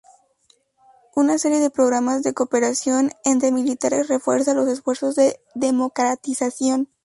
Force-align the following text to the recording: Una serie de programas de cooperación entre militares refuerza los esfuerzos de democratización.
Una 1.15 1.37
serie 1.37 1.59
de 1.59 1.69
programas 1.69 2.23
de 2.23 2.33
cooperación 2.33 3.11
entre 3.23 3.51
militares 3.51 4.07
refuerza 4.07 4.55
los 4.55 4.67
esfuerzos 4.67 5.13
de 5.13 5.39
democratización. 5.53 6.89